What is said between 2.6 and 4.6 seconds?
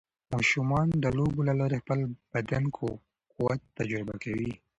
قوت تجربه کوي.